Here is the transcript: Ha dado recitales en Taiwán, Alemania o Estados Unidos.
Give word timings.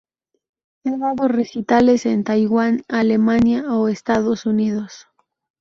Ha 0.83 0.97
dado 0.97 1.27
recitales 1.27 2.07
en 2.07 2.23
Taiwán, 2.23 2.81
Alemania 2.87 3.71
o 3.75 3.87
Estados 3.87 4.47
Unidos. 4.47 5.05